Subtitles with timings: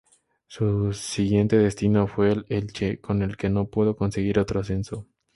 [0.47, 5.05] Su siguiente destino fue el Elche, con el que no pudo conseguir otro ascenso.